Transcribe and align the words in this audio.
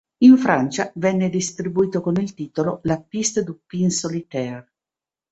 In 0.23 0.35
Francia 0.35 0.91
venne 0.95 1.29
distribuito 1.29 2.01
con 2.01 2.15
il 2.15 2.33
titolo 2.33 2.79
"La 2.85 2.99
Piste 2.99 3.43
du 3.43 3.59
pin 3.67 3.91
solitaire". 3.91 4.67